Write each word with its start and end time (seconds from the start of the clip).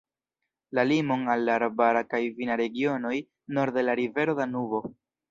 La 0.77 0.83
limon 0.91 1.25
al 1.33 1.43
la 1.49 1.51
arbara 1.57 2.01
kaj 2.13 2.21
vina 2.39 2.57
regionoj 2.61 3.15
norde 3.59 3.83
la 3.87 3.95
rivero 4.01 4.35
Danubo. 4.41 4.81